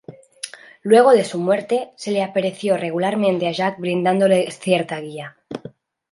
[0.81, 5.37] Luego de su muerte, se le apareció regularmente a Jack, brindándole cierta guía.